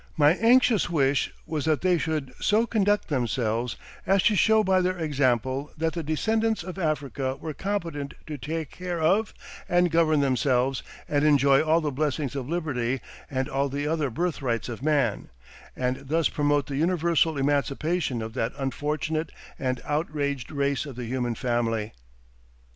[0.17, 3.75] My anxious wish was that they should so conduct themselves
[4.07, 8.71] as to show by their example that the descendants of Africa were competent to take
[8.71, 9.31] care of
[9.69, 14.69] and govern themselves, and enjoy all the blessings of liberty and all the other birthrights
[14.69, 15.29] of man,
[15.75, 21.35] and thus promote the universal emancipation of that unfortunate and outraged race of the human
[21.35, 21.93] family."